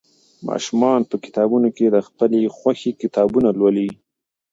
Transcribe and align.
ماشومان 0.47 0.99
په 1.09 1.15
کتابتونونو 1.23 1.69
کې 1.77 1.85
د 1.89 1.97
خپلې 2.07 2.39
خوښې 2.57 2.91
کتابونه 3.01 3.49
لولي. 3.59 3.89